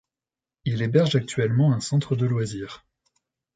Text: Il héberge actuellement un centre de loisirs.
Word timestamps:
Il 0.65 0.81
héberge 0.81 1.15
actuellement 1.15 1.73
un 1.73 1.79
centre 1.79 2.15
de 2.15 2.25
loisirs. 2.25 2.87